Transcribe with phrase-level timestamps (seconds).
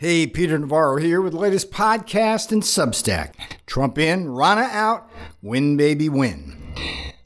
[0.00, 3.34] Hey, Peter Navarro here with the latest podcast and Substack.
[3.66, 5.10] Trump in, Ronna out,
[5.42, 6.56] win baby win.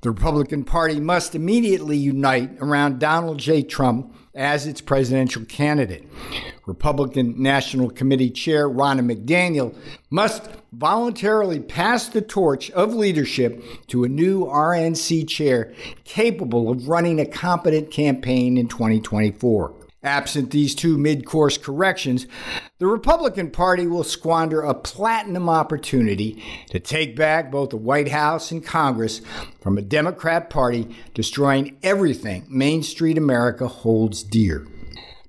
[0.00, 3.62] The Republican Party must immediately unite around Donald J.
[3.62, 6.08] Trump as its presidential candidate.
[6.66, 9.72] Republican National Committee Chair Ronna McDaniel
[10.10, 15.72] must voluntarily pass the torch of leadership to a new RNC chair
[16.02, 19.83] capable of running a competent campaign in 2024.
[20.04, 22.26] Absent these two mid course corrections,
[22.78, 28.50] the Republican Party will squander a platinum opportunity to take back both the White House
[28.50, 29.22] and Congress
[29.60, 34.66] from a Democrat Party destroying everything Main Street America holds dear.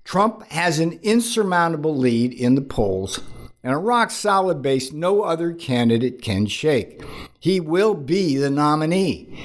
[0.03, 3.21] Trump has an insurmountable lead in the polls
[3.63, 7.01] and a rock solid base no other candidate can shake.
[7.39, 9.43] He will be the nominee.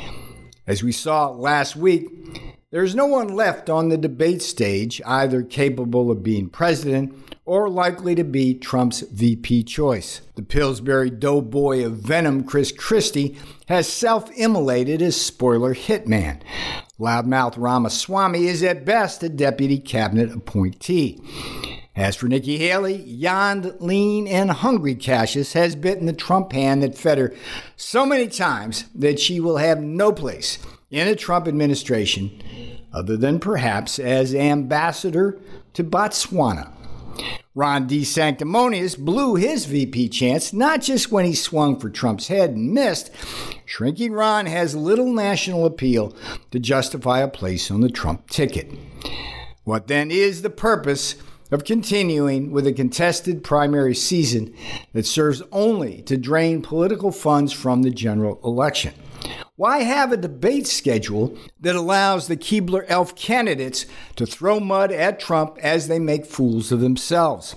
[0.66, 6.08] As we saw last week, there's no one left on the debate stage either capable
[6.10, 7.12] of being president
[7.44, 10.20] or likely to be Trump's VP choice.
[10.36, 16.42] The Pillsbury doughboy of venom, Chris Christie, has self immolated as spoiler hitman.
[17.00, 21.20] Loudmouth Ramaswamy is at best a deputy cabinet appointee.
[21.96, 26.96] As for Nikki Haley, yawned, lean, and hungry Cassius has bitten the Trump hand that
[26.96, 27.34] fed her
[27.74, 32.42] so many times that she will have no place in a Trump administration
[32.92, 35.38] other than perhaps as ambassador
[35.72, 36.72] to Botswana.
[37.54, 42.72] Ron DeSanctimonious blew his VP chance not just when he swung for Trump's head and
[42.72, 43.10] missed.
[43.64, 46.14] Shrinking Ron has little national appeal
[46.52, 48.72] to justify a place on the Trump ticket.
[49.64, 51.16] What then is the purpose
[51.50, 54.54] of continuing with a contested primary season
[54.92, 58.94] that serves only to drain political funds from the general election?
[59.60, 63.84] Why have a debate schedule that allows the Keebler elf candidates
[64.16, 67.54] to throw mud at Trump as they make fools of themselves?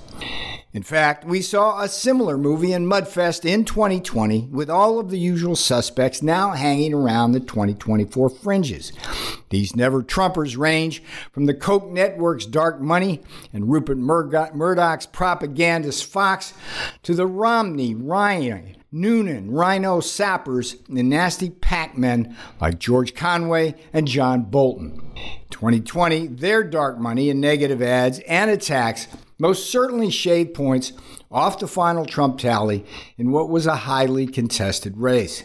[0.73, 5.17] In fact, we saw a similar movie in Mudfest in 2020 with all of the
[5.17, 8.91] usual suspects now hanging around the 2024 fringes.
[9.49, 11.01] These never Trumpers range
[11.31, 13.21] from the Koch network's dark money
[13.53, 16.53] and Rupert Murdoch's propagandist Fox
[17.03, 24.07] to the Romney, Ryan, Noonan, Rhino sappers, and nasty pac men like George Conway and
[24.07, 25.01] John Bolton.
[25.49, 29.07] 2020, their dark money and negative ads and attacks
[29.39, 30.93] most certainly shaved points
[31.31, 32.85] off the final Trump tally
[33.17, 35.43] in what was a highly contested race.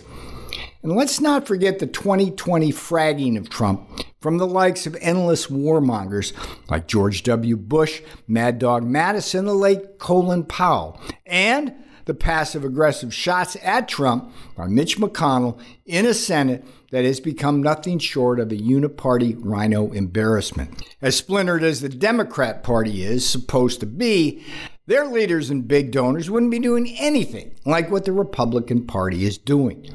[0.83, 3.89] And let's not forget the 2020 fragging of Trump
[4.21, 6.33] from the likes of endless warmongers
[6.71, 7.57] like George W.
[7.57, 11.75] Bush, Mad Dog Mattis, the late Colin Powell, and
[12.09, 17.63] the passive aggressive shots at Trump by Mitch McConnell in a Senate that has become
[17.63, 20.83] nothing short of a uniparty rhino embarrassment.
[21.03, 24.43] As splintered as the Democrat Party is supposed to be,
[24.87, 29.37] their leaders and big donors wouldn't be doing anything like what the Republican Party is
[29.37, 29.87] doing.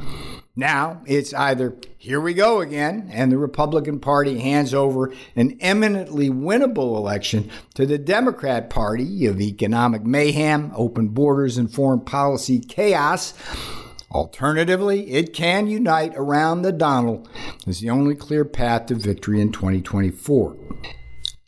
[0.55, 6.29] Now it's either here we go again, and the Republican Party hands over an eminently
[6.29, 13.33] winnable election to the Democrat Party of economic mayhem, open borders, and foreign policy chaos.
[14.11, 17.27] Alternatively, it can unite around the Donald
[17.65, 20.55] as the only clear path to victory in 2024.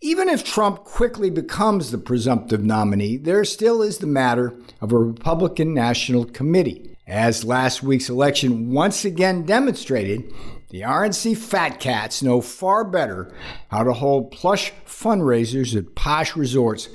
[0.02, 4.98] Even if Trump quickly becomes the presumptive nominee, there still is the matter of a
[4.98, 6.95] Republican National Committee.
[7.08, 10.34] As last week's election once again demonstrated,
[10.72, 13.32] the RNC fat cats know far better
[13.70, 16.90] how to hold plush fundraisers at posh resorts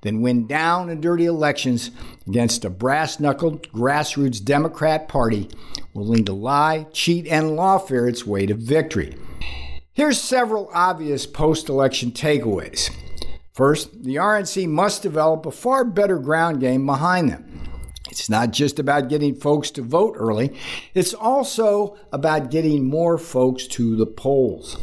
[0.00, 1.92] than win down and dirty elections
[2.26, 5.48] against a brass knuckled grassroots Democrat Party
[5.94, 9.16] willing to lie, cheat, and lawfare its way to victory.
[9.92, 12.90] Here's several obvious post election takeaways.
[13.52, 17.61] First, the RNC must develop a far better ground game behind them.
[18.12, 20.54] It's not just about getting folks to vote early,
[20.92, 24.76] it's also about getting more folks to the polls.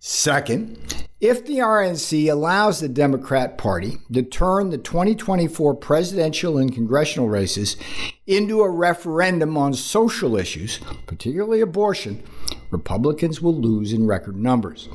[0.00, 7.30] Second, if the RNC allows the Democrat Party to turn the 2024 presidential and congressional
[7.30, 7.78] races
[8.26, 12.22] into a referendum on social issues, particularly abortion,
[12.70, 14.90] Republicans will lose in record numbers.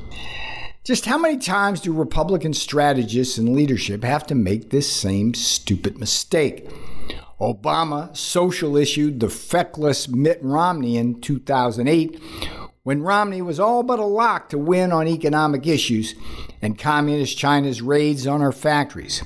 [0.84, 5.98] Just how many times do Republican strategists and leadership have to make this same stupid
[5.98, 6.68] mistake?
[7.40, 12.20] Obama social issued the feckless Mitt Romney in 2008
[12.82, 16.14] when Romney was all but a lock to win on economic issues
[16.60, 19.22] and communist China's raids on our factories.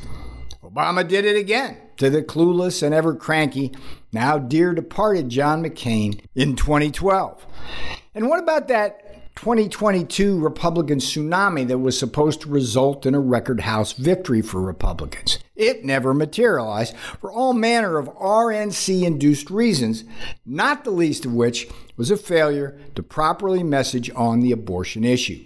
[0.63, 3.73] Obama did it again to the clueless and ever cranky,
[4.13, 7.47] now dear departed John McCain in 2012.
[8.15, 9.04] And what about that
[9.37, 15.41] 2022 Republican tsunami that was supposed to result in a record House victory for Republicans.
[15.57, 20.05] It never materialized for all manner of RNC induced reasons,
[20.47, 25.43] not the least of which was a failure to properly message on the abortion issue.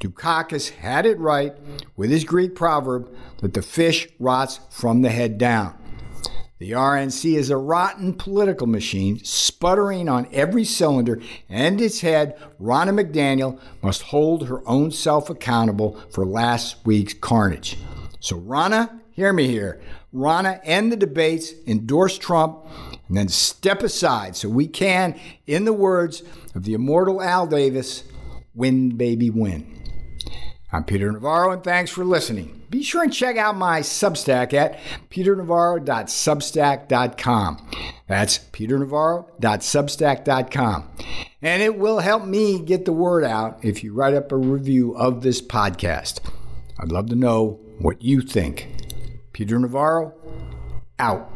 [0.00, 1.54] Dukakis had it right
[1.96, 3.08] with his Greek proverb
[3.40, 5.78] that the fish rots from the head down.
[6.58, 11.20] The RNC is a rotten political machine, sputtering on every cylinder,
[11.50, 17.76] and its head, Ronna McDaniel, must hold her own self accountable for last week's carnage.
[18.20, 19.82] So, Ronna, hear me here.
[20.14, 22.64] Ronna, end the debates, endorse Trump,
[23.06, 26.22] and then step aside so we can, in the words
[26.54, 28.02] of the immortal Al Davis,
[28.54, 29.85] win, baby, win.
[30.72, 32.62] I'm Peter Navarro, and thanks for listening.
[32.68, 34.80] Be sure and check out my Substack at
[35.10, 37.70] peternavarro.substack.com.
[38.08, 40.90] That's peternavarro.substack.com.
[41.40, 44.96] And it will help me get the word out if you write up a review
[44.96, 46.18] of this podcast.
[46.80, 48.66] I'd love to know what you think.
[49.32, 50.12] Peter Navarro,
[50.98, 51.35] out.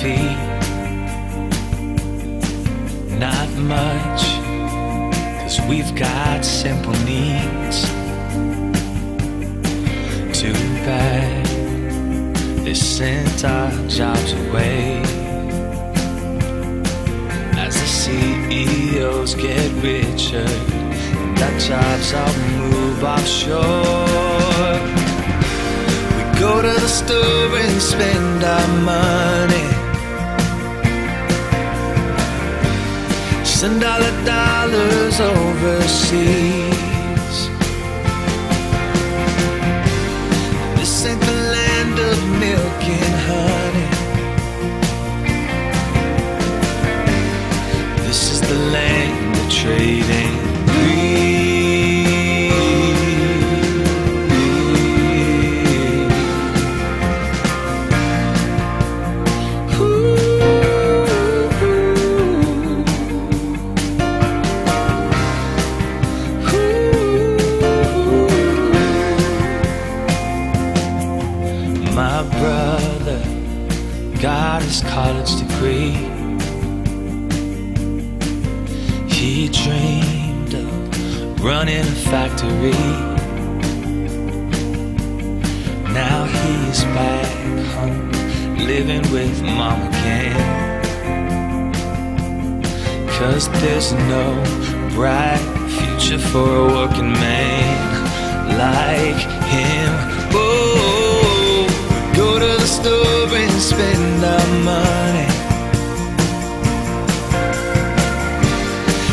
[0.00, 0.38] Feed.
[3.18, 4.22] Not much,
[5.40, 7.78] cause we've got simple needs.
[10.40, 11.46] Too bad
[12.64, 15.02] they sent our jobs away.
[17.64, 20.48] As the CEOs get richer,
[21.18, 24.74] and our jobs all move offshore.
[26.14, 29.57] We go to the store and spend our money.
[33.60, 36.68] Send all the dollars overseas.
[40.76, 43.88] This ain't the land of milk and honey.
[48.06, 50.47] This is the land of trading
[74.68, 75.92] his college degree.
[79.08, 82.84] He dreamed of running a factory.
[86.00, 87.32] Now he's back
[87.76, 88.12] home,
[88.58, 90.36] living with mom again.
[93.16, 94.26] Cause there's no
[94.94, 95.44] bright
[95.76, 99.20] future for a working man like
[99.54, 100.67] him.
[102.68, 105.28] Store and spend our money.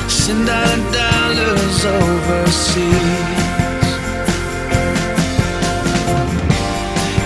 [0.10, 3.44] Send our dollars overseas.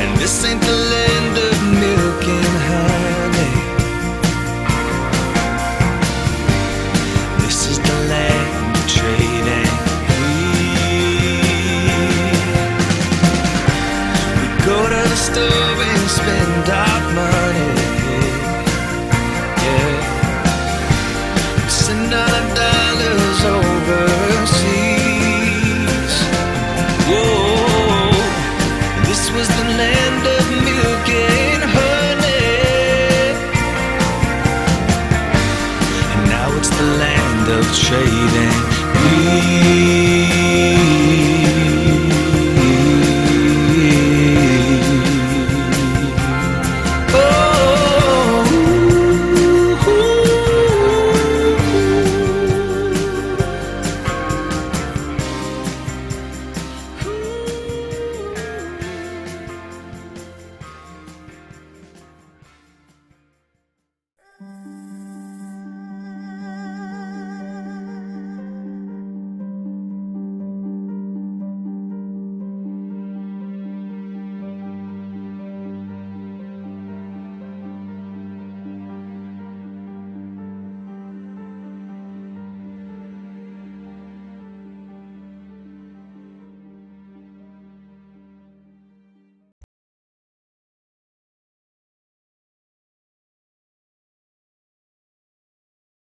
[0.01, 3.55] And this ain't the land of milk and honey.
[7.43, 9.75] This is the land of trade and
[10.07, 10.59] greed.
[14.39, 15.58] We go to the store
[16.19, 17.73] spend our money.
[19.65, 19.93] Yeah.
[21.67, 24.53] Send our dollars overseas.
[27.09, 28.11] Whoa,
[29.07, 32.47] this was the land of milk and honey.
[36.13, 38.59] And now it's the land of trade and
[38.97, 39.49] greed.